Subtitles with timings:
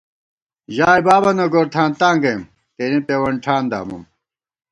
[0.75, 2.41] ژائے بابَنہ گورتھانتاں گَئیم،
[2.75, 4.03] تېنے پېوَنٹھان دامُم